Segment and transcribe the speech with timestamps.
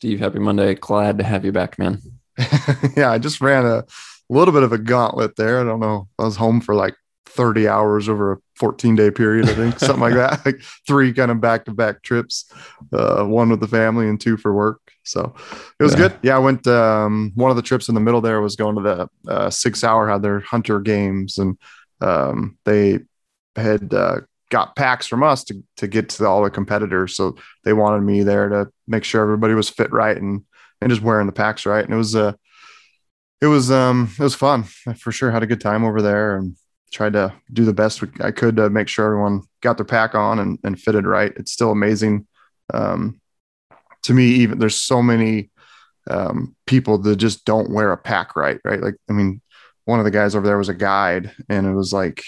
[0.00, 0.74] Steve, happy Monday.
[0.76, 2.00] Glad to have you back, man.
[2.96, 3.84] yeah, I just ran a
[4.30, 5.60] little bit of a gauntlet there.
[5.60, 6.08] I don't know.
[6.18, 6.94] I was home for like
[7.26, 10.40] 30 hours over a 14 day period, I think, something like that.
[10.46, 12.50] Like three kind of back to back trips,
[12.94, 14.80] uh, one with the family and two for work.
[15.02, 15.34] So
[15.78, 15.98] it was yeah.
[15.98, 16.18] good.
[16.22, 16.66] Yeah, I went.
[16.66, 19.76] Um, one of the trips in the middle there was going to the uh, Sig
[19.76, 21.58] Sauer had their hunter games, and
[22.00, 23.00] um, they
[23.54, 24.20] had uh,
[24.50, 27.16] got packs from us to to get to all the competitors.
[27.16, 30.44] So they wanted me there to make sure everybody was fit right and
[30.80, 31.84] and just wearing the packs right.
[31.84, 32.32] And it was uh
[33.40, 34.64] it was um it was fun.
[34.86, 36.56] I for sure had a good time over there and
[36.92, 40.38] tried to do the best I could to make sure everyone got their pack on
[40.38, 41.32] and, and fitted right.
[41.36, 42.26] It's still amazing.
[42.74, 43.20] Um,
[44.02, 45.50] to me, even there's so many
[46.08, 48.80] um, people that just don't wear a pack right, right?
[48.80, 49.40] Like, I mean,
[49.84, 52.22] one of the guys over there was a guide, and it was like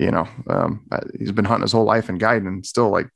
[0.00, 0.86] you know, um,
[1.18, 3.08] he's been hunting his whole life and guiding and still like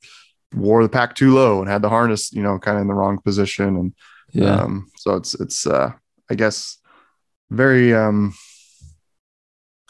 [0.53, 2.93] wore the pack too low and had the harness, you know, kind of in the
[2.93, 3.75] wrong position.
[3.75, 3.93] And
[4.31, 5.91] yeah, um, so it's, it's, uh,
[6.29, 6.77] I guess
[7.49, 8.35] very, um,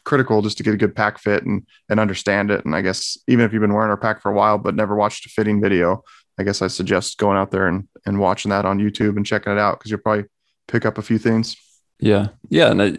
[0.05, 2.63] critical just to get a good pack fit and, and understand it.
[2.63, 4.95] And I guess even if you've been wearing our pack for a while, but never
[4.95, 6.01] watched a fitting video,
[6.39, 9.51] I guess I suggest going out there and, and watching that on YouTube and checking
[9.51, 9.79] it out.
[9.79, 10.25] Cause you'll probably
[10.67, 11.57] pick up a few things.
[11.99, 12.29] Yeah.
[12.49, 12.71] Yeah.
[12.71, 12.97] And I,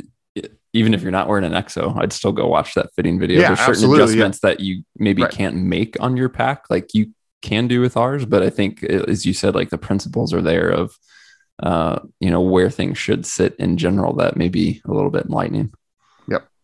[0.76, 3.40] even if you're not wearing an exo, I'd still go watch that fitting video.
[3.40, 4.50] Yeah, There's certain adjustments yeah.
[4.50, 5.30] that you maybe right.
[5.30, 8.26] can't make on your pack, like you can do with ours.
[8.26, 10.96] But I think, as you said, like the principles are there of,
[11.62, 14.14] uh, you know, where things should sit in general.
[14.16, 15.72] That may be a little bit enlightening.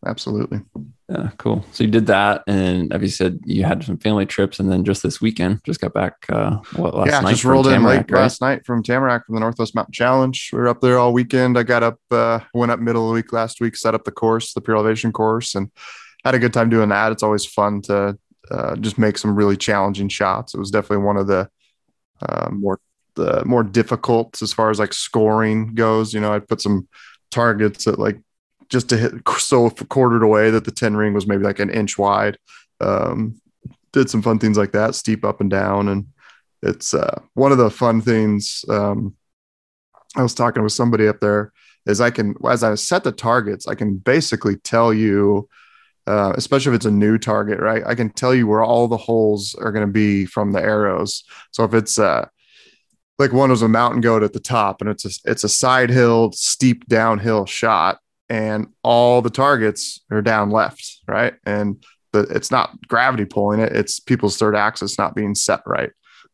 [0.04, 0.60] Absolutely.
[1.08, 1.64] Yeah, cool.
[1.72, 4.84] So you did that, and as you said, you had some family trips, and then
[4.84, 6.14] just this weekend, just got back.
[6.28, 7.30] Uh, what last yeah, night?
[7.32, 8.22] just rolled in late right?
[8.22, 10.50] last night from Tamarack from the Northwest Mountain Challenge.
[10.52, 11.58] We were up there all weekend.
[11.58, 14.10] I got up, uh, went up middle of the week last week, set up the
[14.10, 15.70] course, the Pure Elevation course, and
[16.24, 17.12] had a good time doing that.
[17.12, 18.18] It's always fun to
[18.50, 20.54] uh, just make some really challenging shots.
[20.54, 21.48] It was definitely one of the
[22.26, 22.80] uh, more
[23.14, 26.14] the more difficult as far as like scoring goes.
[26.14, 26.88] You know, I put some
[27.30, 28.18] targets at like
[28.72, 31.98] just to hit so quartered away that the 10 ring was maybe like an inch
[31.98, 32.38] wide.
[32.80, 33.38] Um,
[33.92, 35.88] did some fun things like that, steep up and down.
[35.88, 36.06] And
[36.62, 38.64] it's uh, one of the fun things.
[38.70, 39.14] Um,
[40.16, 41.52] I was talking with somebody up there
[41.84, 45.50] is I can, as I set the targets, I can basically tell you,
[46.06, 47.82] uh, especially if it's a new target, right?
[47.86, 51.24] I can tell you where all the holes are going to be from the arrows.
[51.50, 52.26] So if it's, uh,
[53.18, 55.90] like one was a mountain goat at the top and it's a it's a side
[55.90, 57.98] hill steep downhill shot
[58.32, 61.34] and all the targets are down left, right?
[61.44, 61.84] And
[62.14, 65.90] the, it's not gravity pulling it; it's people's third axis not being set right.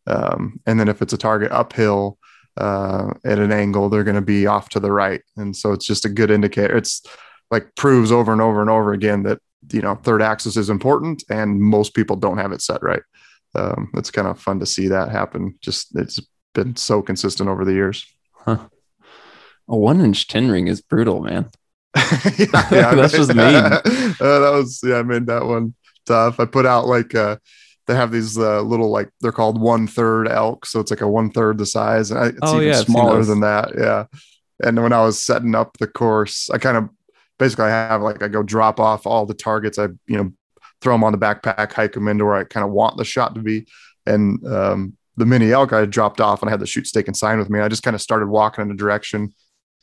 [0.06, 2.16] Um, and then if it's a target uphill
[2.56, 5.86] uh, at an angle, they're going to be off to the right, and so it's
[5.86, 6.76] just a good indicator.
[6.76, 7.02] It's
[7.50, 9.40] like proves over and over and over again that
[9.72, 13.02] you know third axis is important, and most people don't have it set right.
[13.56, 15.56] Um, it's kind of fun to see that happen.
[15.60, 16.20] Just it's
[16.54, 18.06] been so consistent over the years.
[18.34, 18.68] Huh.
[19.68, 21.50] A one inch 10 ring is brutal, man.
[21.96, 22.04] Yeah,
[22.70, 23.38] yeah that's just mean.
[23.38, 23.80] uh,
[24.20, 25.74] that was yeah, I made that one
[26.06, 26.40] tough.
[26.40, 27.36] I put out like uh
[27.86, 31.08] they have these uh, little like they're called one third elk, so it's like a
[31.08, 33.72] one third the size, and it's oh, even yeah, smaller than that.
[33.76, 34.04] Yeah,
[34.62, 36.90] and when I was setting up the course, I kind of
[37.38, 39.78] basically I have like I go drop off all the targets.
[39.78, 40.32] I you know
[40.82, 43.34] throw them on the backpack, hike them into where I kind of want the shot
[43.36, 43.66] to be,
[44.04, 47.16] and um, the mini elk I dropped off and I had the shoot stake and
[47.16, 47.60] sign with me.
[47.60, 49.32] I just kind of started walking in a direction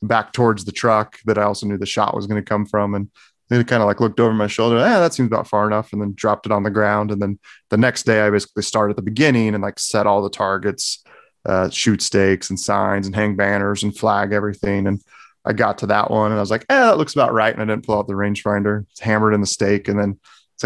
[0.01, 2.95] back towards the truck that I also knew the shot was going to come from.
[2.95, 3.09] And
[3.49, 6.01] then kind of like looked over my shoulder, yeah, that seems about far enough, and
[6.01, 7.11] then dropped it on the ground.
[7.11, 7.39] And then
[7.69, 11.03] the next day, I basically started at the beginning and like set all the targets,
[11.45, 14.87] uh, shoot stakes and signs and hang banners and flag everything.
[14.87, 15.01] And
[15.45, 17.53] I got to that one and I was like, eh, that looks about right.
[17.53, 19.87] And I didn't pull out the rangefinder, hammered in the stake.
[19.87, 20.19] And then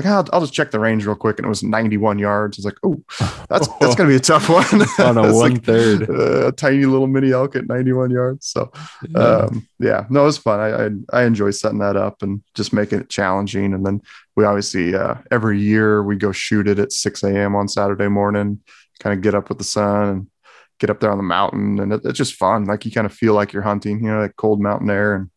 [0.04, 1.38] like, oh, I'll, I'll, just check the range real quick.
[1.38, 2.58] And it was 91 yards.
[2.58, 3.04] I was like, oh,
[3.50, 4.66] that's that's going to be a tough one.
[5.00, 6.10] On a one like, third.
[6.10, 8.48] Uh, a tiny little mini elk at 91 yards.
[8.48, 8.72] So,
[9.08, 10.60] yeah, um, yeah no, it was fun.
[10.60, 13.74] I, I, I enjoy setting that up and just making it challenging.
[13.74, 14.02] And then
[14.36, 17.56] we obviously, uh, every year we go shoot it at 6 a.m.
[17.56, 18.62] on Saturday morning,
[19.00, 20.28] kind of get up with the sun and
[20.80, 21.80] get up there on the mountain.
[21.80, 22.66] And it, it's just fun.
[22.66, 25.30] Like you kind of feel like you're hunting, you know, like cold mountain air and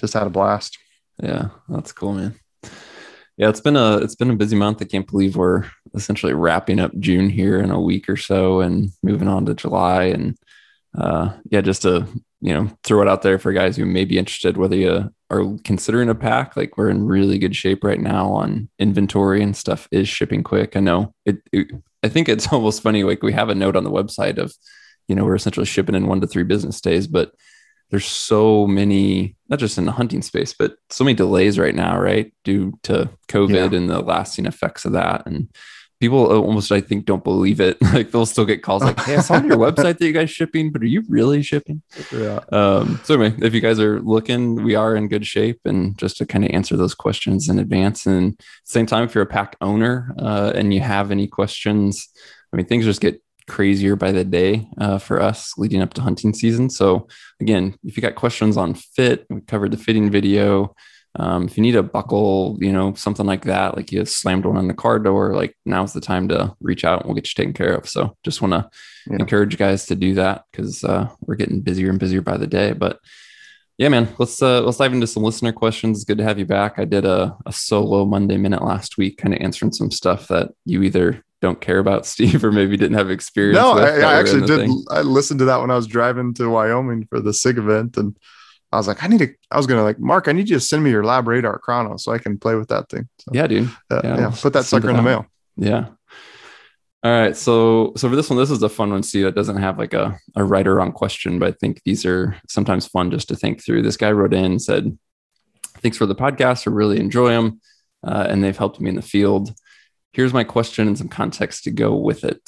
[0.00, 0.78] just had a blast.
[1.22, 2.34] Yeah, that's cool, man.
[3.36, 4.80] Yeah, it's been a it's been a busy month.
[4.80, 8.90] I can't believe we're essentially wrapping up June here in a week or so and
[9.02, 10.04] moving on to July.
[10.04, 10.38] And
[10.96, 12.06] uh, yeah, just to
[12.40, 15.44] you know throw it out there for guys who may be interested, whether you are
[15.64, 19.86] considering a pack, like we're in really good shape right now on inventory and stuff
[19.90, 20.76] is shipping quick.
[20.76, 21.68] I know it, it
[22.02, 23.02] I think it's almost funny.
[23.02, 24.54] Like we have a note on the website of,
[25.08, 27.32] you know, we're essentially shipping in one to three business days, but
[27.90, 31.98] there's so many, not just in the hunting space, but so many delays right now,
[31.98, 32.32] right?
[32.44, 33.78] Due to COVID yeah.
[33.78, 35.24] and the lasting effects of that.
[35.26, 35.48] And
[36.00, 37.78] people almost I think don't believe it.
[37.96, 40.30] Like they'll still get calls like, "Hey, I saw on your website that you guys
[40.30, 42.40] shipping, but are you really shipping?" Yeah.
[42.52, 46.18] Um, so anyway, if you guys are looking, we are in good shape, and just
[46.18, 48.04] to kind of answer those questions in advance.
[48.04, 52.08] And same time, if you're a pack owner uh, and you have any questions,
[52.52, 56.02] I mean, things just get crazier by the day uh, for us leading up to
[56.02, 56.70] hunting season.
[56.70, 57.08] So
[57.40, 60.74] again, if you got questions on fit, we covered the fitting video.
[61.18, 64.58] Um, if you need a buckle, you know, something like that, like you slammed one
[64.58, 67.34] on the car door, like now's the time to reach out and we'll get you
[67.34, 67.88] taken care of.
[67.88, 68.68] So just want to
[69.08, 69.16] yeah.
[69.20, 72.46] encourage you guys to do that because uh, we're getting busier and busier by the
[72.46, 72.72] day.
[72.72, 73.00] But
[73.78, 75.98] yeah, man, let's uh, let's dive into some listener questions.
[75.98, 76.78] It's good to have you back.
[76.78, 80.50] I did a, a solo Monday minute last week, kind of answering some stuff that
[80.64, 83.58] you either don't care about Steve or maybe didn't have experience.
[83.58, 84.60] No, I, I actually did.
[84.60, 84.84] Thing.
[84.90, 88.16] I listened to that when I was driving to Wyoming for the SIG event and
[88.72, 90.56] I was like, I need to, I was going to like, Mark, I need you
[90.56, 93.08] to send me your LabRadar chrono so I can play with that thing.
[93.20, 93.70] So, yeah, dude.
[93.90, 95.26] Uh, yeah, yeah, put that sucker in the mail.
[95.56, 95.86] Yeah.
[97.02, 97.36] All right.
[97.36, 99.02] So, so for this one, this is a fun one.
[99.04, 102.04] See, that doesn't have like a, a right or wrong question, but I think these
[102.04, 103.82] are sometimes fun just to think through.
[103.82, 104.98] This guy wrote in said,
[105.78, 106.66] thanks for the podcast.
[106.66, 107.60] I really enjoy them.
[108.04, 109.54] Uh, and they've helped me in the field.
[110.16, 112.40] Here's my question and some context to go with it.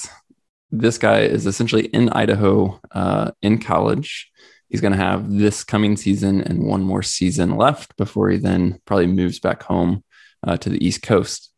[0.71, 4.31] This guy is essentially in Idaho uh, in college
[4.69, 8.79] he's going to have this coming season and one more season left before he then
[8.85, 10.03] probably moves back home
[10.47, 11.51] uh, to the East Coast.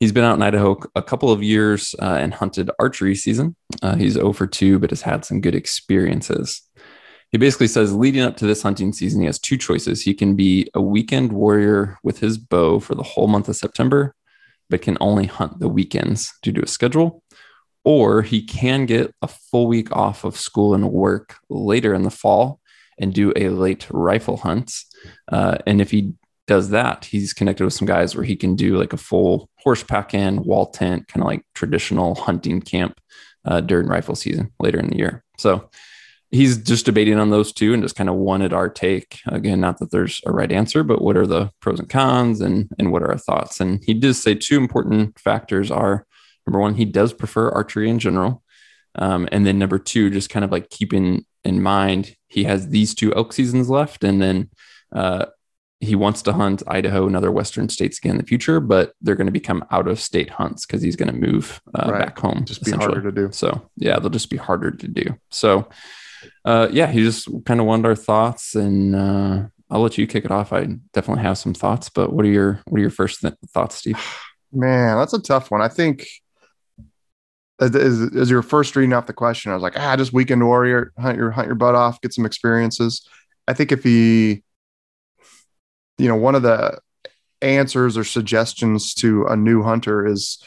[0.00, 3.54] He's been out in Idaho a couple of years uh, and hunted archery season.
[3.80, 6.62] Uh, he's over 2, but has had some good experiences.
[7.30, 10.02] He basically says leading up to this hunting season, he has two choices.
[10.02, 14.14] He can be a weekend warrior with his bow for the whole month of September,
[14.72, 17.22] but can only hunt the weekends due to a schedule
[17.84, 22.10] or he can get a full week off of school and work later in the
[22.10, 22.58] fall
[22.98, 24.72] and do a late rifle hunt.
[25.30, 26.14] Uh, and if he
[26.46, 29.82] does that, he's connected with some guys where he can do like a full horse
[29.82, 32.98] pack in, wall tent, kind of like traditional hunting camp
[33.44, 35.22] uh, during rifle season later in the year.
[35.36, 35.68] So
[36.32, 39.20] he's just debating on those two and just kind of wanted our take.
[39.26, 42.68] Again, not that there's a right answer, but what are the pros and cons and,
[42.78, 43.60] and what are our thoughts?
[43.60, 46.06] And he did say two important factors are
[46.46, 48.42] number one, he does prefer archery in general.
[48.96, 52.94] Um, and then number two, just kind of like keeping in mind he has these
[52.94, 54.48] two elk seasons left, and then
[54.94, 55.26] uh,
[55.80, 59.16] he wants to hunt Idaho and other Western states again in the future, but they're
[59.16, 62.06] going to become out of state hunts because he's going to move uh, right.
[62.06, 62.44] back home.
[62.46, 63.30] Just be harder to do.
[63.32, 65.14] So yeah, they'll just be harder to do.
[65.30, 65.68] So
[66.44, 70.24] uh, yeah, he just kind of wanted our thoughts, and uh, I'll let you kick
[70.24, 70.52] it off.
[70.52, 73.76] I definitely have some thoughts, but what are your what are your first th- thoughts,
[73.76, 73.98] Steve?
[74.52, 75.62] Man, that's a tough one.
[75.62, 76.06] I think
[77.60, 80.44] as, as you were first reading off the question, I was like, ah, just weekend
[80.44, 83.06] warrior, hunt your hunt your butt off, get some experiences.
[83.46, 84.42] I think if he,
[85.98, 86.78] you know, one of the
[87.40, 90.42] answers or suggestions to a new hunter is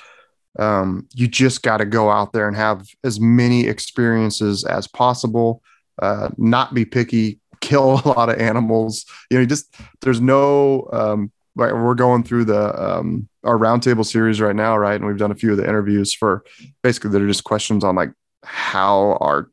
[0.58, 5.62] um, you just got to go out there and have as many experiences as possible.
[6.02, 9.06] Uh, not be picky, kill a lot of animals.
[9.30, 14.42] You know, just there's no um, right, we're going through the um, our roundtable series
[14.42, 14.96] right now, right?
[14.96, 16.44] And we've done a few of the interviews for
[16.84, 18.12] basically that are just questions on like
[18.44, 19.50] how are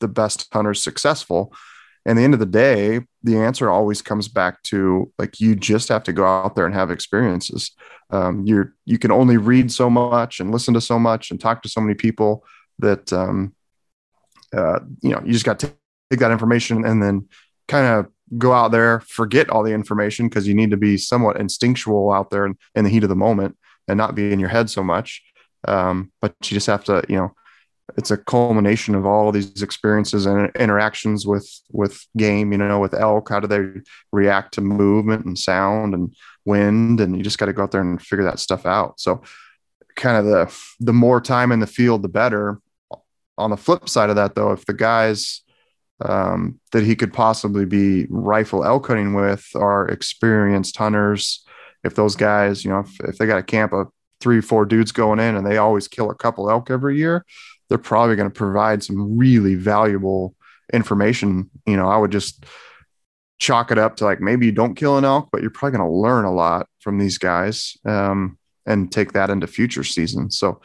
[0.00, 1.52] the best hunters successful.
[2.04, 5.88] And the end of the day, the answer always comes back to like you just
[5.88, 7.72] have to go out there and have experiences.
[8.10, 11.62] Um, you're you can only read so much and listen to so much and talk
[11.62, 12.44] to so many people
[12.78, 13.52] that um,
[14.56, 15.72] uh, you know you just got to
[16.08, 17.28] take that information and then
[17.66, 18.06] kind of
[18.38, 22.30] go out there, forget all the information because you need to be somewhat instinctual out
[22.30, 23.56] there in, in, the heat of the moment
[23.88, 25.22] and not be in your head so much.
[25.66, 27.34] Um, but you just have to, you know,
[27.96, 32.52] it's a culmination of all of these experiences and interactions with with game.
[32.52, 33.80] You know, with elk, how do they
[34.12, 36.14] react to movement and sound and
[36.44, 37.00] wind?
[37.00, 39.00] And you just got to go out there and figure that stuff out.
[39.00, 39.22] So,
[39.94, 42.60] kind of the the more time in the field, the better.
[43.38, 45.42] On the flip side of that, though, if the guys
[46.00, 51.44] um, that he could possibly be rifle elk hunting with are experienced hunters.
[51.84, 53.88] If those guys, you know, if, if they got a camp of
[54.20, 57.24] three, four dudes going in and they always kill a couple elk every year,
[57.68, 60.34] they're probably going to provide some really valuable
[60.72, 61.50] information.
[61.66, 62.44] You know, I would just
[63.38, 65.90] chalk it up to like maybe you don't kill an elk, but you're probably going
[65.90, 70.38] to learn a lot from these guys um, and take that into future seasons.
[70.38, 70.60] So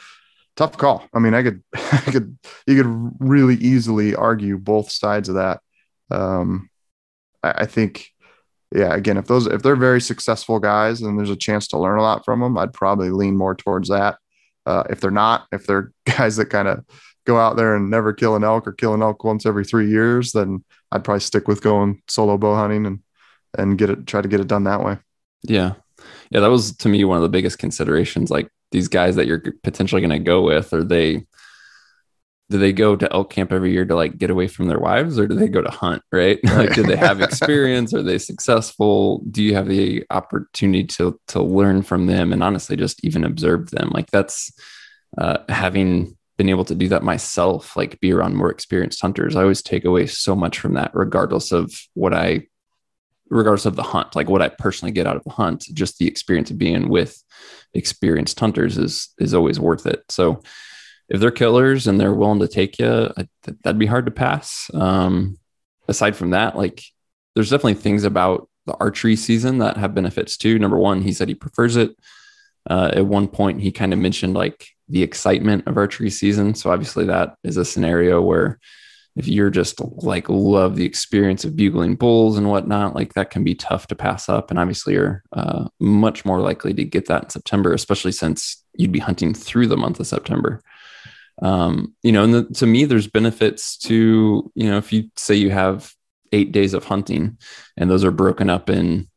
[0.56, 1.08] tough call.
[1.14, 5.62] I mean, I could, I could, you could really easily argue both sides of that.
[6.10, 6.70] Um,
[7.44, 8.08] I, I think,
[8.74, 12.00] yeah, again, if those, if they're very successful guys and there's a chance to learn
[12.00, 14.18] a lot from them, I'd probably lean more towards that.
[14.66, 16.86] Uh, if they're not, if they're guys that kind of
[17.26, 19.90] go out there and never kill an elk or kill an elk once every three
[19.90, 23.00] years, then I'd probably stick with going solo bow hunting and,
[23.58, 24.98] and get it, try to get it done that way.
[25.44, 25.74] Yeah.
[26.30, 26.40] Yeah.
[26.40, 28.32] That was to me one of the biggest considerations.
[28.32, 31.26] Like these guys that you're potentially going to go with are they
[32.52, 35.18] do they go to elk camp every year to like get away from their wives
[35.18, 36.56] or do they go to hunt right, right.
[36.58, 37.94] like do they have experience?
[37.94, 39.24] Are they successful?
[39.32, 43.72] Do you have the opportunity to to learn from them and honestly just even observe
[43.72, 43.90] them?
[43.94, 44.52] Like that's
[45.18, 49.42] uh, having been able to do that myself like be around more experienced hunters i
[49.42, 52.42] always take away so much from that regardless of what i
[53.32, 54.16] regardless of the hunt.
[54.16, 57.24] Like what i personally get out of the hunt just the experience of being with
[57.74, 60.04] experienced hunters is is always worth it.
[60.10, 60.44] So
[61.12, 63.10] if they're killers and they're willing to take you,
[63.64, 64.72] that'd be hard to pass.
[64.74, 65.38] Um,
[65.90, 66.82] aside from that, like
[67.36, 70.58] there's definitely things about the archery season that have benefits too.
[70.58, 71.92] Number one, he said he prefers it.
[72.70, 76.56] Uh, at one point, he kind of mentioned like the excitement of archery season.
[76.56, 78.58] So obviously, that is a scenario where
[79.18, 83.44] if you're just like love the experience of bugling bulls and whatnot, like that can
[83.44, 84.50] be tough to pass up.
[84.50, 88.94] And obviously, you're uh, much more likely to get that in September, especially since you'd
[88.94, 90.62] be hunting through the month of September
[91.42, 95.36] um, you know, and the, to me, there's benefits to, you know, if you say
[95.36, 95.94] you have
[96.32, 97.38] eight days of hunting
[97.78, 99.10] and those are broken up in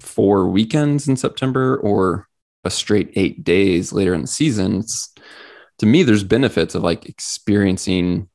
[0.00, 2.28] four weekends in September or
[2.64, 5.14] a straight eight days later in the season, it's,
[5.78, 8.28] to me, there's benefits of like experiencing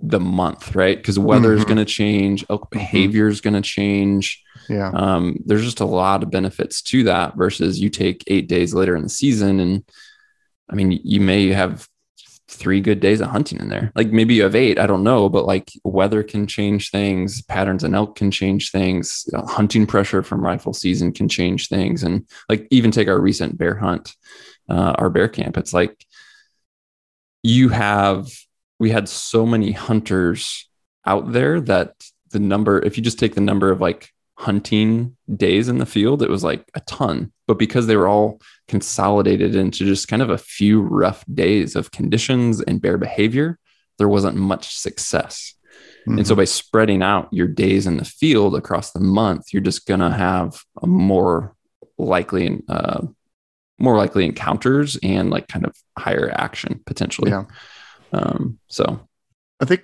[0.00, 0.96] the month, right?
[0.96, 1.58] Because weather mm-hmm.
[1.58, 2.78] is going to change, elk mm-hmm.
[2.78, 4.42] behavior is going to change.
[4.68, 4.90] Yeah.
[4.92, 8.96] Um, there's just a lot of benefits to that versus you take eight days later
[8.96, 9.60] in the season.
[9.60, 9.84] And
[10.68, 11.86] I mean, you may have
[12.52, 13.92] three good days of hunting in there.
[13.94, 17.82] Like maybe you have eight, I don't know, but like weather can change things, patterns
[17.82, 22.02] and elk can change things, you know, hunting pressure from rifle season can change things.
[22.02, 24.14] And like even take our recent bear hunt,
[24.68, 26.06] uh, our bear camp, it's like
[27.42, 28.28] you have,
[28.78, 30.68] we had so many hunters
[31.06, 31.94] out there that
[32.30, 36.22] the number, if you just take the number of like hunting days in the field,
[36.22, 37.32] it was like a ton.
[37.46, 41.90] But because they were all consolidated into just kind of a few rough days of
[41.90, 43.58] conditions and bear behavior,
[43.98, 45.54] there wasn't much success.
[46.06, 46.18] Mm-hmm.
[46.18, 46.40] And so mm-hmm.
[46.40, 50.10] by spreading out your days in the field across the month, you're just going to
[50.10, 51.54] have a more
[51.98, 53.06] likely, uh,
[53.78, 57.30] more likely encounters and like kind of higher action potentially.
[57.30, 57.44] Yeah.
[58.12, 59.08] Um, so
[59.60, 59.82] I think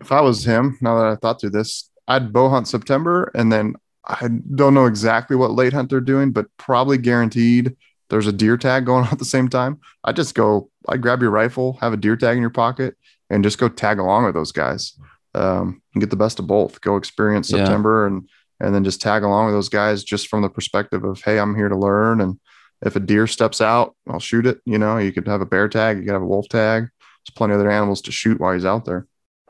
[0.00, 3.52] if I was him, now that I thought through this, I'd bow hunt September and
[3.52, 3.74] then
[4.06, 7.76] I don't know exactly what late hunt they're doing, but probably guaranteed
[8.08, 9.80] there's a deer tag going on at the same time.
[10.04, 12.96] I just go, I grab your rifle, have a deer tag in your pocket,
[13.30, 14.98] and just go tag along with those guys.
[15.34, 16.80] Um, and get the best of both.
[16.80, 18.14] Go experience September yeah.
[18.14, 21.38] and and then just tag along with those guys just from the perspective of, hey,
[21.38, 22.22] I'm here to learn.
[22.22, 22.40] And
[22.80, 24.60] if a deer steps out, I'll shoot it.
[24.64, 26.84] You know, you could have a bear tag, you could have a wolf tag.
[26.84, 29.06] There's plenty of other animals to shoot while he's out there.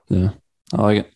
[0.08, 0.30] Yeah,
[0.72, 1.12] I like it.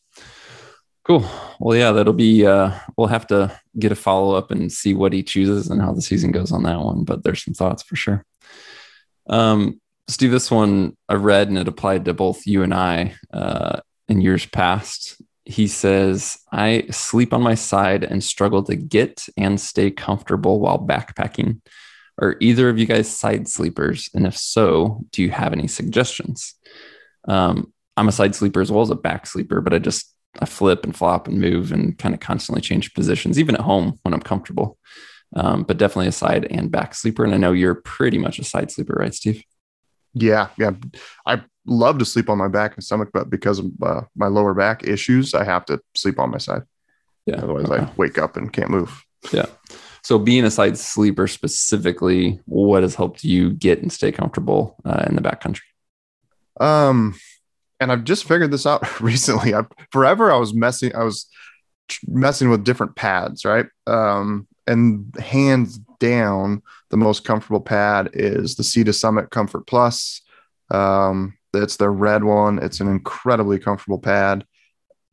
[1.11, 1.29] Cool.
[1.59, 2.47] Well, yeah, that'll be.
[2.47, 5.93] Uh, we'll have to get a follow up and see what he chooses and how
[5.93, 7.03] the season goes on that one.
[7.03, 8.25] But there's some thoughts for sure.
[9.29, 13.81] Um, Steve, this one I read and it applied to both you and I uh,
[14.07, 15.21] in years past.
[15.45, 20.79] He says, "I sleep on my side and struggle to get and stay comfortable while
[20.79, 21.61] backpacking.
[22.23, 24.11] Are either of you guys side sleepers?
[24.15, 26.55] And if so, do you have any suggestions?"
[27.27, 30.47] Um, I'm a side sleeper as well as a back sleeper, but I just I
[30.47, 34.15] flip and flop and move and kind of constantly change positions, even at home when
[34.15, 34.79] I'm comfortable.
[35.35, 37.25] Um, but definitely a side and back sleeper.
[37.25, 39.45] And I know you're pretty much a side sleeper, right, Steve?
[40.15, 40.73] Yeah, yeah.
[41.25, 44.55] I love to sleep on my back and stomach, but because of uh, my lower
[44.55, 46.63] back issues, I have to sleep on my side.
[47.27, 47.37] Yeah.
[47.37, 47.85] Otherwise, okay.
[47.85, 49.05] I wake up and can't move.
[49.33, 49.47] Yeah.
[50.03, 55.05] So, being a side sleeper specifically, what has helped you get and stay comfortable uh,
[55.07, 55.61] in the backcountry?
[56.59, 57.15] Um,
[57.81, 59.55] and I've just figured this out recently.
[59.55, 61.27] I forever I was messing I was
[62.07, 63.67] messing with different pads, right?
[63.87, 70.23] Um, and hands down, the most comfortable pad is the Sea to Summit Comfort Plus.
[70.71, 72.61] Um, it's the red one.
[72.61, 74.45] It's an incredibly comfortable pad.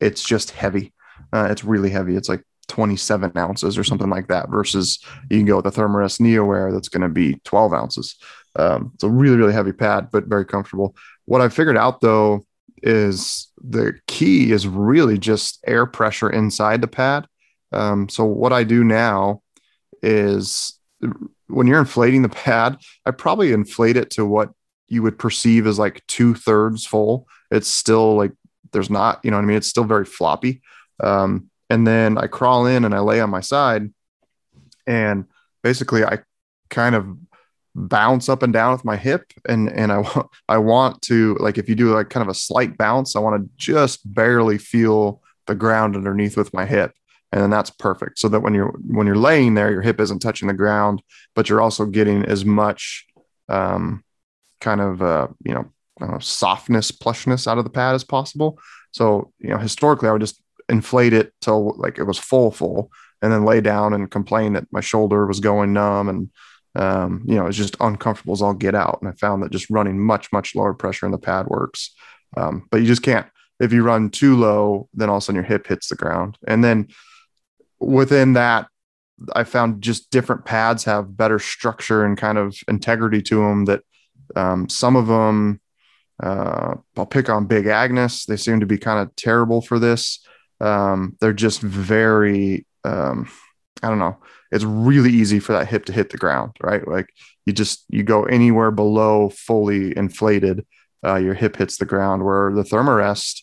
[0.00, 0.92] It's just heavy.
[1.32, 2.14] Uh, it's really heavy.
[2.14, 4.48] It's like 27 ounces or something like that.
[4.48, 8.16] Versus you can go with the Thermarest NeoAir that's going to be 12 ounces.
[8.54, 10.96] Um, it's a really really heavy pad, but very comfortable.
[11.24, 12.44] What I figured out though
[12.82, 17.26] is the key is really just air pressure inside the pad.
[17.72, 19.42] Um, so what I do now
[20.02, 20.78] is
[21.48, 24.50] when you're inflating the pad, I probably inflate it to what
[24.88, 27.26] you would perceive as like two thirds full.
[27.50, 28.32] It's still like
[28.72, 29.56] there's not, you know what I mean?
[29.56, 30.62] It's still very floppy.
[31.00, 33.92] Um, and then I crawl in and I lay on my side,
[34.86, 35.26] and
[35.62, 36.20] basically I
[36.70, 37.16] kind of
[37.86, 41.58] bounce up and down with my hip and and I want I want to like
[41.58, 45.22] if you do like kind of a slight bounce I want to just barely feel
[45.46, 46.92] the ground underneath with my hip
[47.32, 48.18] and then that's perfect.
[48.18, 51.02] So that when you're when you're laying there, your hip isn't touching the ground,
[51.34, 53.06] but you're also getting as much
[53.48, 54.02] um,
[54.60, 55.70] kind of uh, you know,
[56.00, 58.58] know softness, plushness out of the pad as possible.
[58.92, 62.90] So you know, historically, I would just inflate it till like it was full, full,
[63.20, 66.30] and then lay down and complain that my shoulder was going numb and
[66.74, 68.98] um, you know, it's just uncomfortable as all get out.
[69.00, 71.94] And I found that just running much, much lower pressure in the pad works.
[72.36, 73.26] Um, but you just can't,
[73.60, 76.38] if you run too low, then all of a sudden your hip hits the ground.
[76.46, 76.88] And then
[77.80, 78.68] within that,
[79.34, 83.82] I found just different pads have better structure and kind of integrity to them that
[84.36, 85.60] um, some of them,
[86.22, 88.26] uh, I'll pick on Big Agnes.
[88.26, 90.20] They seem to be kind of terrible for this.
[90.60, 93.28] Um, they're just very, um,
[93.82, 94.16] I don't know.
[94.50, 96.86] It's really easy for that hip to hit the ground, right?
[96.86, 97.08] Like
[97.46, 100.66] you just you go anywhere below fully inflated,
[101.04, 102.24] uh, your hip hits the ground.
[102.24, 103.42] Where the Thermarest,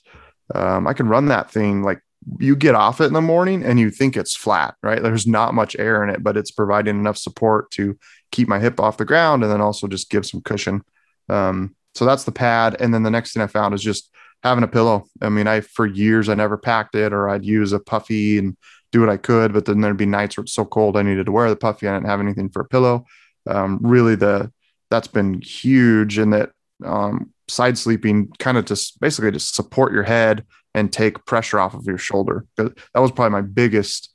[0.53, 2.01] um, I can run that thing like
[2.39, 5.01] you get off it in the morning and you think it's flat, right?
[5.01, 7.97] There's not much air in it, but it's providing enough support to
[8.31, 10.81] keep my hip off the ground and then also just give some cushion.
[11.29, 12.77] Um, so that's the pad.
[12.79, 14.11] And then the next thing I found is just
[14.43, 15.05] having a pillow.
[15.21, 18.57] I mean, I for years I never packed it, or I'd use a puffy and
[18.95, 21.25] do what I could, but then there'd be nights where it's so cold I needed
[21.25, 21.87] to wear the puffy.
[21.87, 23.05] I didn't have anything for a pillow.
[23.45, 24.51] Um, really, the
[24.89, 26.51] that's been huge, in that
[26.83, 31.73] um, side sleeping kind of just basically just support your head and take pressure off
[31.73, 32.45] of your shoulder.
[32.55, 34.13] That was probably my biggest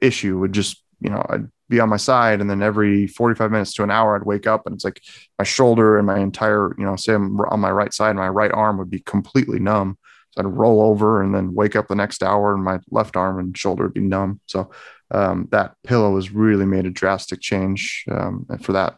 [0.00, 0.38] issue.
[0.38, 3.82] Would just you know I'd be on my side, and then every 45 minutes to
[3.82, 5.02] an hour, I'd wake up and it's like
[5.36, 8.52] my shoulder and my entire you know say I'm on my right side, my right
[8.52, 9.98] arm would be completely numb.
[10.32, 13.38] So I'd roll over and then wake up the next hour, and my left arm
[13.38, 14.40] and shoulder would be numb.
[14.46, 14.70] So
[15.10, 18.96] um, that pillow has really made a drastic change um, for that.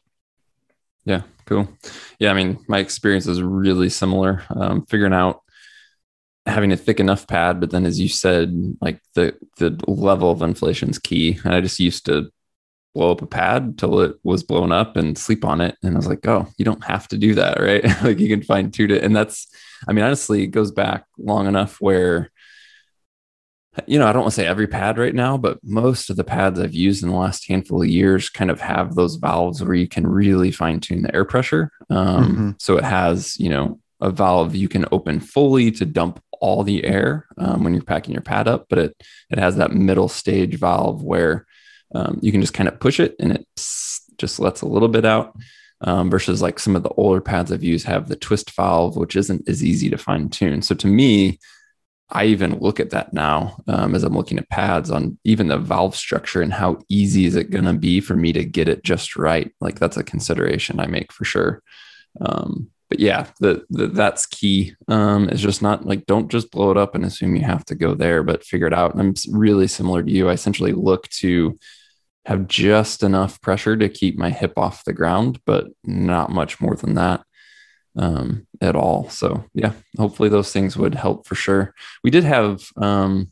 [1.05, 1.69] Yeah, cool.
[2.19, 4.45] Yeah, I mean, my experience is really similar.
[4.49, 5.43] Um, figuring out
[6.47, 10.43] having a thick enough pad, but then as you said, like the the level of
[10.43, 11.39] inflation is key.
[11.45, 12.31] And I just used to
[12.95, 15.77] blow up a pad till it was blown up and sleep on it.
[15.83, 17.85] And I was like, oh, you don't have to do that, right?
[18.03, 19.03] like you can fine tune it.
[19.03, 19.49] And that's,
[19.89, 22.31] I mean, honestly, it goes back long enough where,
[23.87, 26.23] you know, I don't want to say every pad right now, but most of the
[26.23, 29.75] pads I've used in the last handful of years kind of have those valves where
[29.75, 31.73] you can really fine tune the air pressure.
[31.91, 32.51] Um, mm-hmm.
[32.61, 36.85] So it has, you know, a valve you can open fully to dump all the
[36.85, 40.59] air um, when you're packing your pad up, but it it has that middle stage
[40.59, 41.47] valve where
[41.95, 43.47] um, you can just kind of push it and it
[44.19, 45.37] just lets a little bit out.
[45.81, 49.17] Um, versus like some of the older pads I've used have the twist valve, which
[49.17, 50.63] isn't as easy to fine tune.
[50.63, 51.39] So to me,
[52.11, 55.59] I even look at that now um, as I'm looking at pads on even the
[55.59, 58.85] valve structure and how easy is it going to be for me to get it
[58.85, 59.53] just right.
[59.61, 61.63] Like that's a consideration I make for sure.
[62.21, 64.77] Um, but yeah, the, the that's key.
[64.87, 67.75] Um, is just not like don't just blow it up and assume you have to
[67.75, 68.93] go there, but figure it out.
[68.93, 70.29] And I'm really similar to you.
[70.29, 71.59] I essentially look to
[72.27, 76.75] have just enough pressure to keep my hip off the ground, but not much more
[76.75, 77.23] than that
[77.97, 79.09] um, at all.
[79.11, 81.75] So yeah, hopefully those things would help for sure.
[82.03, 83.31] We did have um,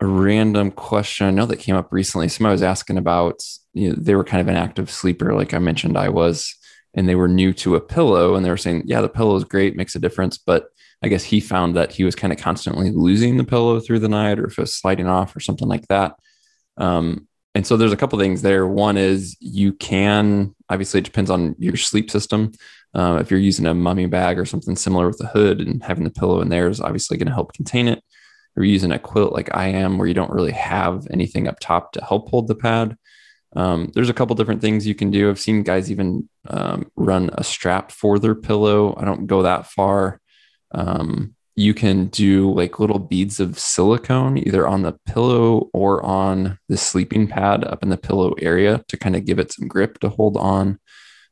[0.00, 2.28] a random question I know that came up recently.
[2.28, 3.42] Somebody was asking about
[3.72, 6.54] you know, they were kind of an active sleeper, like I mentioned I was,
[6.94, 9.44] and they were new to a pillow, and they were saying, yeah, the pillow is
[9.44, 10.68] great, makes a difference, but
[11.02, 14.08] I guess he found that he was kind of constantly losing the pillow through the
[14.08, 16.14] night, or if it was sliding off, or something like that.
[16.78, 18.66] Um, and so there's a couple things there.
[18.66, 22.52] One is you can obviously it depends on your sleep system.
[22.94, 26.04] Uh, if you're using a mummy bag or something similar with the hood and having
[26.04, 28.04] the pillow in there is obviously going to help contain it.
[28.58, 31.92] Or using a quilt like I am, where you don't really have anything up top
[31.92, 32.98] to help hold the pad.
[33.54, 35.30] Um, there's a couple different things you can do.
[35.30, 38.94] I've seen guys even um, run a strap for their pillow.
[38.98, 40.20] I don't go that far.
[40.72, 46.58] Um, you can do like little beads of silicone either on the pillow or on
[46.68, 49.98] the sleeping pad up in the pillow area to kind of give it some grip
[49.98, 50.78] to hold on.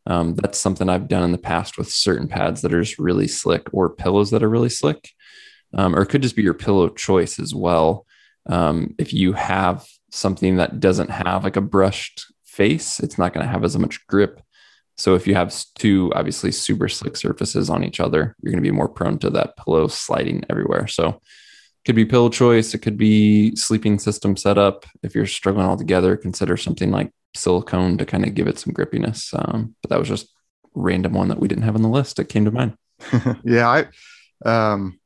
[0.07, 3.29] Um, that's something I've done in the past with certain pads that are just really
[3.29, 5.11] slick or pillows that are really slick.
[5.75, 8.07] Um, or it could just be your pillow choice as well.
[8.47, 13.45] Um, if you have something that doesn't have like a brushed face, it's not going
[13.45, 14.41] to have as much grip
[14.96, 18.68] so if you have two obviously super slick surfaces on each other, you're going to
[18.68, 20.87] be more prone to that pillow sliding everywhere.
[20.87, 24.87] So it could be pillow choice, it could be sleeping system setup.
[25.02, 29.35] If you're struggling altogether, consider something like silicone to kind of give it some grippiness.
[29.35, 30.33] Um, but that was just
[30.74, 32.18] random one that we didn't have on the list.
[32.18, 32.76] It came to mind.
[33.44, 33.68] yeah,
[34.44, 34.98] I um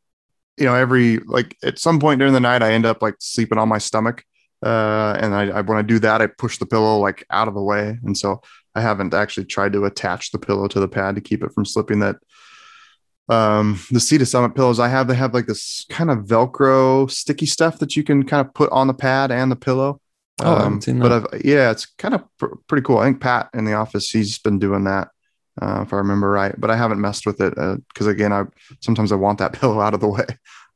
[0.58, 3.58] you know, every like at some point during the night I end up like sleeping
[3.58, 4.24] on my stomach.
[4.60, 7.54] Uh, and I, I, when I do that, I push the pillow like out of
[7.54, 8.40] the way, and so
[8.78, 11.64] I haven't actually tried to attach the pillow to the pad to keep it from
[11.64, 11.98] slipping.
[12.00, 12.16] That
[13.28, 17.10] um, the Sea to Summit pillows I have, they have like this kind of Velcro
[17.10, 20.00] sticky stuff that you can kind of put on the pad and the pillow.
[20.40, 21.12] Oh, Um, but.
[21.12, 22.98] I've, yeah, it's kind of pr- pretty cool.
[22.98, 25.08] I think Pat in the office, he's been doing that,
[25.60, 26.54] uh, if I remember right.
[26.58, 27.54] But I haven't messed with it
[27.88, 28.44] because again, I
[28.80, 30.26] sometimes I want that pillow out of the way.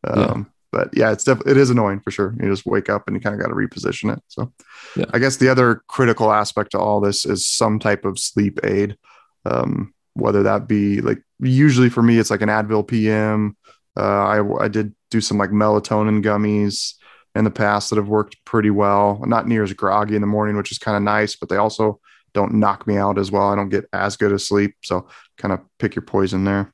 [0.04, 0.44] Um, Yeah.
[0.72, 2.34] But yeah, it's definitely it is annoying for sure.
[2.40, 4.22] You just wake up and you kind of got to reposition it.
[4.28, 4.52] So
[4.96, 5.04] Yeah.
[5.12, 8.96] I guess the other critical aspect to all this is some type of sleep aid,
[9.44, 13.56] um, whether that be like usually for me it's like an Advil PM.
[13.96, 16.94] Uh, I I did do some like melatonin gummies
[17.34, 19.22] in the past that have worked pretty well.
[19.26, 22.00] Not near as groggy in the morning, which is kind of nice, but they also
[22.34, 23.48] don't knock me out as well.
[23.48, 24.76] I don't get as good a sleep.
[24.84, 26.72] So kind of pick your poison there.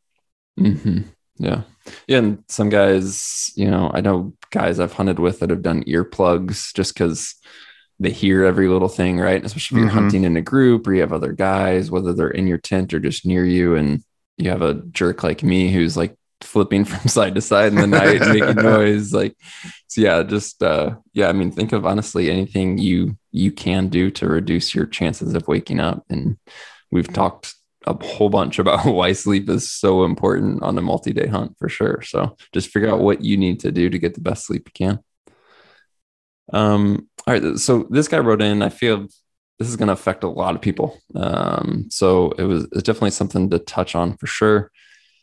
[0.57, 1.03] hmm
[1.38, 1.62] Yeah.
[2.07, 2.18] Yeah.
[2.18, 6.74] And some guys, you know, I know guys I've hunted with that have done earplugs
[6.74, 7.35] just because
[7.98, 9.44] they hear every little thing, right?
[9.44, 9.94] Especially if you're Mhm.
[9.94, 13.01] hunting in a group or you have other guys, whether they're in your tent or
[13.01, 14.03] just near you, and
[14.37, 17.87] you have a jerk like me who's like flipping from side to side in the
[17.87, 19.12] night and making noise.
[19.12, 19.35] Like,
[19.88, 24.11] so yeah, just uh yeah, I mean, think of honestly anything you you can do
[24.12, 26.05] to reduce your chances of waking up.
[26.09, 26.37] And
[26.92, 27.55] we've talked
[27.88, 32.03] a whole bunch about why sleep is so important on a multi-day hunt for sure.
[32.03, 34.72] So just figure out what you need to do to get the best sleep you
[34.87, 34.98] can.
[36.53, 37.59] Um, all right.
[37.59, 39.09] So this guy wrote in, I feel
[39.59, 40.98] this is going to affect a lot of people.
[41.14, 44.70] Um, so it was it's definitely something to touch on for sure.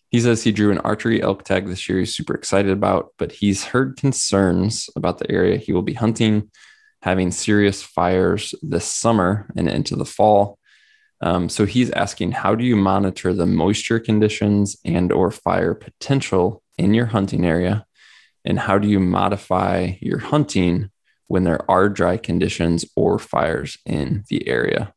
[0.10, 3.32] He says he drew an archery elk tag this year he's super excited about, but
[3.32, 6.51] he's heard concerns about the area he will be hunting,
[7.01, 10.60] having serious fires this summer and into the fall.
[11.21, 16.62] Um, so he's asking, how do you monitor the moisture conditions and or fire potential
[16.78, 17.86] in your hunting area?
[18.43, 20.91] And how do you modify your hunting
[21.28, 24.93] when there are dry conditions or fires in the area?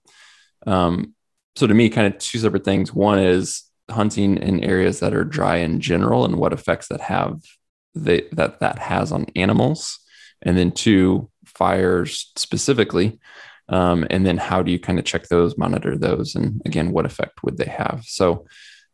[0.67, 1.15] Um,
[1.57, 2.93] so to me, kind of two separate things.
[2.93, 7.41] One is hunting in areas that are dry in general and what effects that have
[7.95, 9.99] that that has on animals.
[10.43, 13.19] And then two, fires specifically.
[13.69, 17.07] Um, and then how do you kind of check those, monitor those, and again, what
[17.07, 18.05] effect would they have?
[18.05, 18.47] So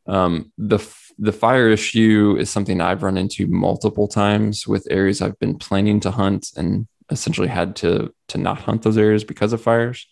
[0.06, 0.78] um, the
[1.18, 6.00] the fire issue is something I've run into multiple times with areas I've been planning
[6.00, 10.06] to hunt and essentially had to to not hunt those areas because of fires.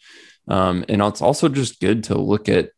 [0.49, 2.71] Um, and it's also just good to look at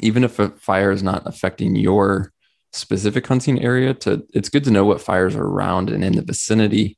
[0.00, 2.32] even if a fire is not affecting your
[2.72, 6.22] specific hunting area to it's good to know what fires are around and in the
[6.22, 6.96] vicinity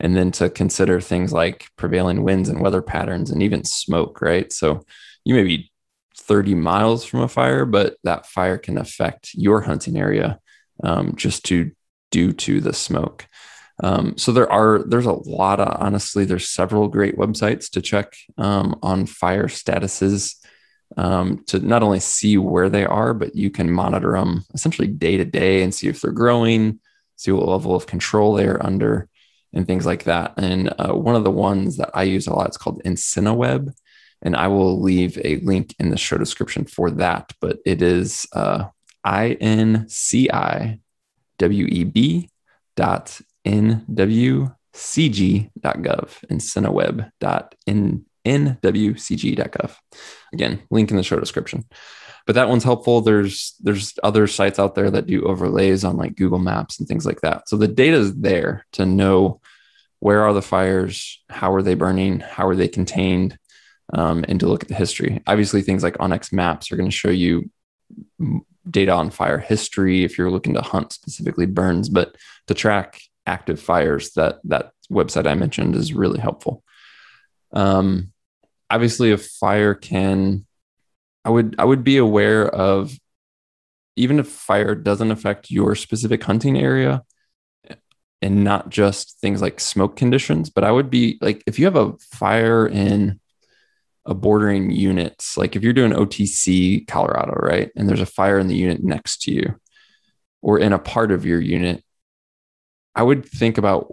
[0.00, 4.52] and then to consider things like prevailing winds and weather patterns and even smoke right?
[4.52, 4.84] So
[5.24, 5.70] you may be
[6.16, 10.40] 30 miles from a fire but that fire can affect your hunting area
[10.82, 11.72] um, just to
[12.10, 13.26] due to the smoke.
[13.82, 18.16] Um, so there are there's a lot of honestly there's several great websites to check
[18.38, 20.36] um, on fire statuses
[20.96, 25.16] um, to not only see where they are, but you can monitor them essentially day
[25.16, 26.80] to day and see if they're growing,
[27.16, 29.08] see what level of control they are under,
[29.56, 30.34] and things like that.
[30.36, 33.72] And uh, one of the ones that I use a lot is called InciWeb,
[34.22, 37.32] and I will leave a link in the show description for that.
[37.40, 38.66] But it is uh,
[39.02, 40.80] I N C I
[41.38, 42.30] W E B
[42.76, 45.78] dot N W C G dot
[49.52, 49.74] gov.
[50.32, 51.64] Again, link in the show description.
[52.26, 53.00] But that one's helpful.
[53.00, 57.06] There's there's other sites out there that do overlays on like Google Maps and things
[57.06, 57.48] like that.
[57.48, 59.40] So the data is there to know
[60.00, 63.38] where are the fires, how are they burning, how are they contained,
[63.94, 65.22] um, and to look at the history.
[65.26, 67.50] Obviously, things like onX Maps are going to show you
[68.68, 72.16] data on fire history if you're looking to hunt specifically burns, but
[72.48, 76.62] to track active fires, that that website I mentioned is really helpful.
[77.52, 78.12] Um,
[78.70, 80.45] obviously a fire can
[81.26, 82.98] i would i would be aware of
[83.96, 87.02] even if fire doesn't affect your specific hunting area
[88.22, 91.76] and not just things like smoke conditions but i would be like if you have
[91.76, 93.20] a fire in
[94.06, 98.46] a bordering unit like if you're doing otc colorado right and there's a fire in
[98.46, 99.60] the unit next to you
[100.42, 101.82] or in a part of your unit
[102.94, 103.92] i would think about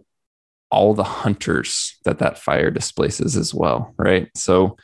[0.74, 4.28] all the hunters that that fire displaces as well, right?
[4.36, 4.76] So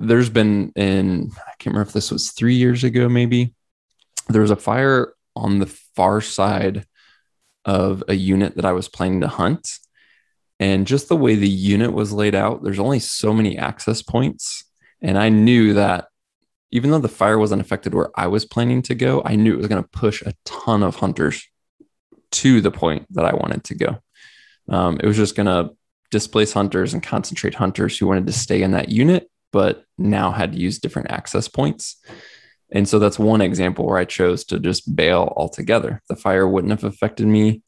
[0.00, 3.54] there's been in I can't remember if this was 3 years ago maybe
[4.28, 6.86] there was a fire on the far side
[7.64, 9.68] of a unit that I was planning to hunt.
[10.58, 14.64] And just the way the unit was laid out there's only so many access points.
[15.02, 16.08] And I knew that
[16.72, 19.58] even though the fire wasn't affected where I was planning to go, I knew it
[19.58, 21.46] was going to push a ton of hunters
[22.32, 23.98] to the point that I wanted to go.
[24.68, 25.74] Um, it was just going to
[26.10, 30.52] displace hunters and concentrate hunters who wanted to stay in that unit, but now had
[30.52, 31.96] to use different access points.
[32.72, 36.02] And so that's one example where I chose to just bail altogether.
[36.08, 37.62] The fire wouldn't have affected me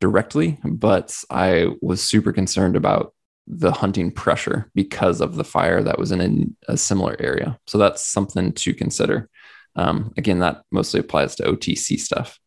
[0.00, 3.14] directly, but I was super concerned about
[3.46, 7.58] the hunting pressure because of the fire that was in a, a similar area.
[7.66, 9.28] So that's something to consider.
[9.74, 12.38] Um, again, that mostly applies to OTC stuff.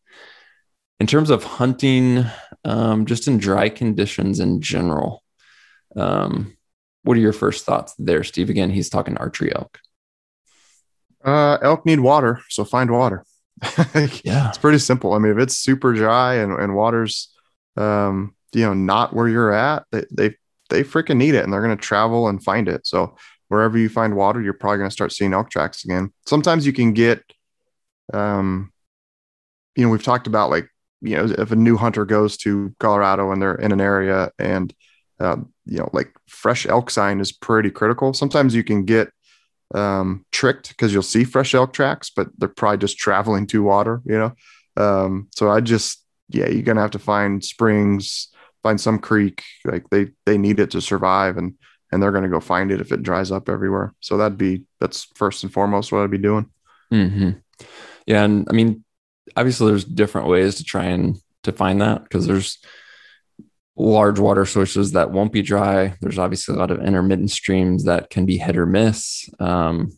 [1.00, 2.24] In terms of hunting,
[2.64, 5.22] um, just in dry conditions in general,
[5.96, 6.55] um,
[7.06, 8.50] what are your first thoughts there, Steve?
[8.50, 9.78] Again, he's talking archery elk.
[11.24, 13.24] Uh, elk need water, so find water.
[14.22, 15.14] yeah, it's pretty simple.
[15.14, 17.32] I mean, if it's super dry and, and water's,
[17.76, 20.34] um, you know, not where you're at, they they
[20.68, 22.86] they freaking need it, and they're gonna travel and find it.
[22.86, 23.16] So
[23.48, 26.12] wherever you find water, you're probably gonna start seeing elk tracks again.
[26.26, 27.22] Sometimes you can get,
[28.12, 28.72] um,
[29.74, 30.68] you know, we've talked about like
[31.00, 34.74] you know, if a new hunter goes to Colorado and they're in an area and,
[35.20, 38.12] um, you know, like fresh elk sign is pretty critical.
[38.12, 39.10] Sometimes you can get
[39.74, 44.00] um, tricked because you'll see fresh elk tracks, but they're probably just traveling to water,
[44.04, 44.32] you know?
[44.76, 48.28] Um, so I just, yeah, you're going to have to find springs,
[48.62, 51.54] find some creek, like they, they need it to survive and,
[51.90, 53.94] and they're going to go find it if it dries up everywhere.
[54.00, 56.50] So that'd be, that's first and foremost what I'd be doing.
[56.92, 57.30] Mm-hmm.
[58.06, 58.22] Yeah.
[58.22, 58.84] And I mean,
[59.36, 62.58] obviously there's different ways to try and to find that because there's
[63.76, 65.94] large water sources that won't be dry.
[66.00, 69.28] There's obviously a lot of intermittent streams that can be hit or miss.
[69.38, 69.96] Um,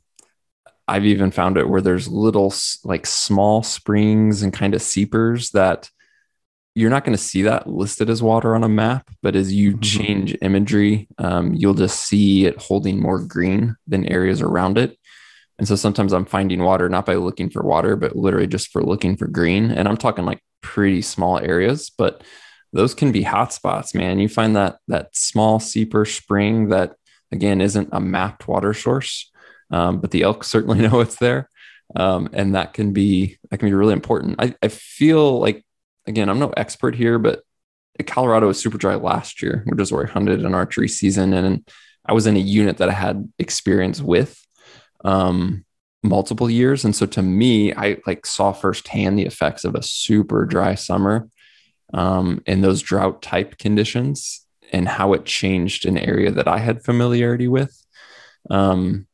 [0.89, 5.91] I've even found it where there's little like small springs and kind of seepers that
[6.75, 9.73] you're not going to see that listed as water on a map, but as you
[9.73, 9.81] mm-hmm.
[9.81, 14.97] change imagery, um, you'll just see it holding more green than areas around it.
[15.59, 18.83] And so sometimes I'm finding water not by looking for water, but literally just for
[18.83, 19.73] looking for green.
[19.73, 22.23] And I'm talking like pretty small areas, but
[22.73, 24.19] those can be hot spots, man.
[24.19, 26.95] You find that that small seeper spring that
[27.33, 29.31] again isn't a mapped water source,
[29.71, 31.49] um, but the elk certainly know it's there,
[31.97, 34.37] um, and that can be that can be really important.
[34.39, 35.65] I, I feel like
[36.07, 37.43] again I'm no expert here, but
[38.07, 41.69] Colorado was super dry last year, which is where I hunted an archery season, and
[42.07, 44.41] I was in a unit that I had experience with
[45.05, 45.65] um,
[46.03, 46.85] multiple years.
[46.85, 51.29] And so to me, I like saw firsthand the effects of a super dry summer
[51.95, 56.85] um, in those drought type conditions and how it changed an area that I had
[56.85, 57.75] familiarity with.
[58.51, 59.07] Um,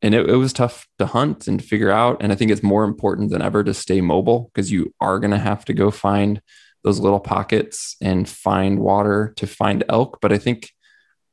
[0.00, 2.18] and it, it, was tough to hunt and figure out.
[2.20, 5.30] And I think it's more important than ever to stay mobile because you are going
[5.30, 6.42] to have to go find
[6.82, 10.18] those little pockets and find water to find elk.
[10.20, 10.70] But I think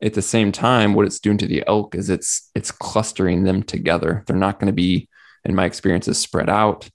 [0.01, 3.63] at the same time, what it's doing to the elk is it's it's clustering them
[3.63, 4.23] together.
[4.27, 5.09] They're not going to be,
[5.43, 6.89] in my experiences, spread out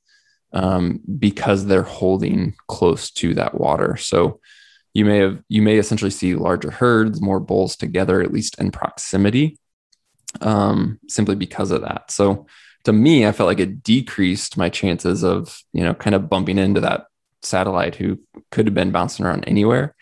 [0.55, 3.97] um, because they're holding close to that water.
[3.97, 4.40] So
[4.95, 8.71] you may have you may essentially see larger herds, more bulls together, at least in
[8.71, 9.59] proximity,
[10.40, 12.11] um, simply because of that.
[12.11, 12.47] So
[12.85, 16.59] to me, I felt like it decreased my chances of you know kind of bumping
[16.59, 17.07] into that
[17.43, 18.19] satellite who
[18.51, 19.95] could have been bouncing around anywhere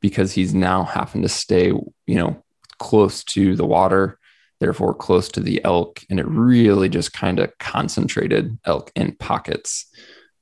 [0.00, 2.42] because he's now having to stay you know
[2.78, 4.18] close to the water,
[4.60, 6.00] therefore close to the elk.
[6.08, 9.86] And it really just kind of concentrated elk in pockets.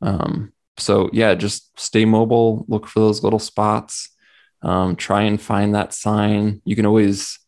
[0.02, 4.10] Um, so, yeah, just stay mobile, look for those little spots,
[4.62, 6.62] um, try and find that sign.
[6.64, 7.38] You can always,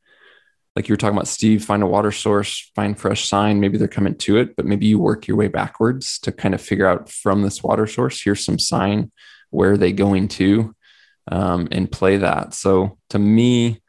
[0.75, 3.61] like you were talking about, Steve, find a water source, find fresh sign.
[3.61, 6.61] Maybe they're coming to it, but maybe you work your way backwards to kind of
[6.61, 9.13] figure out from this water source, here's some sign.
[9.51, 10.75] Where are they going to?
[11.31, 12.55] Um, and play that.
[12.55, 13.83] So to me,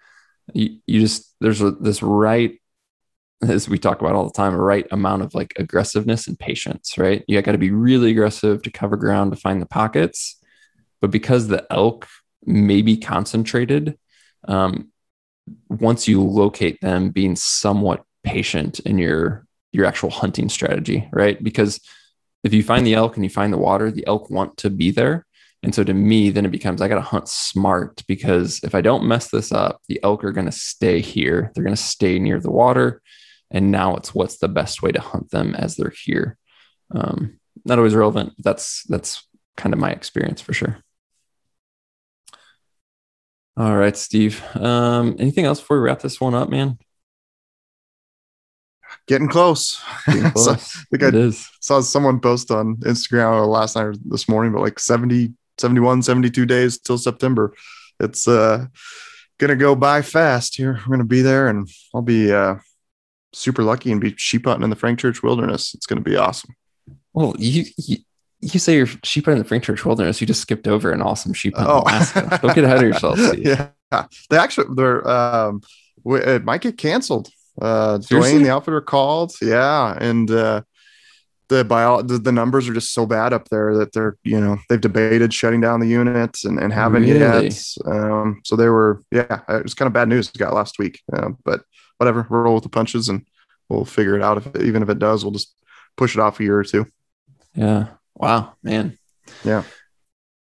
[0.53, 2.60] you, you just there's a, this right
[3.43, 6.97] as we talk about all the time a right amount of like aggressiveness and patience
[6.97, 10.37] right you got to be really aggressive to cover ground to find the pockets
[10.99, 12.07] but because the elk
[12.45, 13.97] may be concentrated
[14.47, 14.91] um,
[15.69, 21.79] once you locate them being somewhat patient in your your actual hunting strategy right because
[22.43, 24.91] if you find the elk and you find the water the elk want to be
[24.91, 25.25] there
[25.63, 28.81] and so to me, then it becomes I got to hunt smart because if I
[28.81, 31.51] don't mess this up, the elk are going to stay here.
[31.53, 33.01] They're going to stay near the water.
[33.51, 36.37] And now it's what's the best way to hunt them as they're here.
[36.93, 38.33] Um, not always relevant.
[38.39, 40.79] That's that's kind of my experience for sure.
[43.57, 44.41] All right, Steve.
[44.55, 46.79] Um, anything else before we wrap this one up, man?
[49.07, 49.81] Getting close.
[50.05, 50.45] Getting close.
[50.45, 50.55] so, I
[50.97, 51.49] think it I is.
[51.59, 56.45] saw someone post on Instagram last night or this morning, but like 70 71, 72
[56.45, 57.53] days till September.
[57.99, 58.65] It's uh,
[59.37, 60.73] gonna go by fast here.
[60.73, 62.55] We're gonna be there, and I'll be uh,
[63.33, 65.73] super lucky and be sheep hunting in the Frank Church Wilderness.
[65.73, 66.55] It's gonna be awesome.
[67.13, 67.97] Well, you, you
[68.41, 70.19] you say you're sheep hunting in the Frank Church Wilderness.
[70.21, 71.79] You just skipped over an awesome sheep hunt oh.
[71.81, 72.39] Alaska.
[72.41, 73.19] Don't get ahead of yourself.
[73.27, 73.45] Steve.
[73.45, 73.69] Yeah,
[74.29, 75.61] they actually they're um,
[76.05, 77.29] it might get canceled.
[77.61, 78.39] Uh, Seriously?
[78.39, 79.33] Dwayne, the outfitter, called.
[79.41, 80.61] Yeah, and uh,
[81.51, 84.57] the bio the, the numbers are just so bad up there that they're you know
[84.69, 87.19] they've debated shutting down the units and, and haven't really?
[87.19, 87.63] yet.
[87.85, 91.29] Um, so they were yeah it was kind of bad news got last week, uh,
[91.43, 91.63] but
[92.01, 93.27] whatever roll with the punches and
[93.69, 94.37] we'll figure it out.
[94.37, 95.55] If even if it does, we'll just
[95.95, 96.87] push it off a year or two.
[97.53, 97.89] Yeah.
[98.15, 98.97] Wow, man.
[99.43, 99.63] Yeah.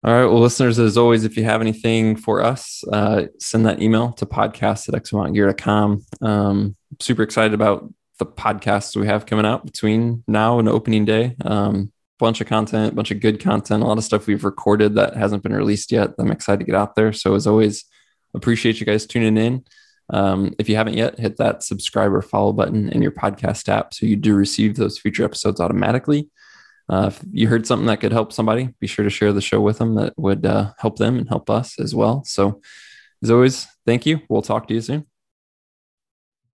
[0.03, 0.27] All right.
[0.27, 4.27] Well, listeners, as always, if you have anything for us, uh, send that email to
[4.27, 6.05] podcast at exomountaingear.com.
[6.21, 7.89] Um, super excited about
[8.19, 11.37] the podcasts we have coming out between now and opening day.
[11.45, 14.97] Um, bunch of content, a bunch of good content, a lot of stuff we've recorded
[14.97, 16.11] that hasn't been released yet.
[16.19, 17.13] I'm excited to get out there.
[17.13, 17.85] So as always,
[18.35, 19.65] appreciate you guys tuning in.
[20.11, 23.95] Um, if you haven't yet, hit that subscribe or follow button in your podcast app
[23.95, 26.29] so you do receive those future episodes automatically.
[26.89, 29.61] Uh, if you heard something that could help somebody, be sure to share the show
[29.61, 29.95] with them.
[29.95, 32.23] That would uh, help them and help us as well.
[32.25, 32.61] So,
[33.23, 34.21] as always, thank you.
[34.29, 35.07] We'll talk to you soon.